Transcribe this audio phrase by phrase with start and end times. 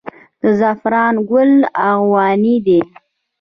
[0.41, 1.53] د زعفرانو ګل
[1.87, 2.79] ارغواني دی